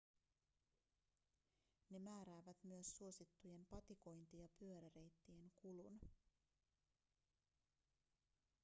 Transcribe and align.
ne 1.89 1.99
määräävät 1.99 2.57
myös 2.63 2.97
suosittujen 2.97 3.65
patikointi- 3.71 4.37
ja 4.37 4.47
pyöräreittien 4.59 5.51
kulun 5.61 5.99